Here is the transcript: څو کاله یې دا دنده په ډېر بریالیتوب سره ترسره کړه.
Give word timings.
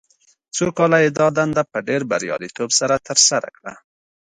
څو 0.55 0.65
کاله 0.77 0.97
یې 1.03 1.09
دا 1.19 1.27
دنده 1.37 1.63
په 1.71 1.79
ډېر 1.87 2.01
بریالیتوب 2.11 2.69
سره 2.79 2.95
ترسره 3.07 3.49
کړه. 3.57 3.73